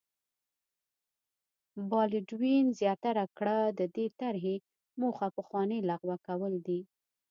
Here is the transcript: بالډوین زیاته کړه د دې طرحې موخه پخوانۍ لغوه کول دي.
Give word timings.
بالډوین 1.89 2.65
زیاته 2.79 3.11
کړه 3.37 3.57
د 3.79 3.81
دې 3.95 4.05
طرحې 4.19 4.55
موخه 5.01 5.27
پخوانۍ 5.35 5.79
لغوه 5.89 6.17
کول 6.27 6.53
دي. 6.67 6.81